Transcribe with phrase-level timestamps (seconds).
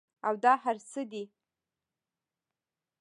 [0.27, 1.23] او دا هر څۀ دي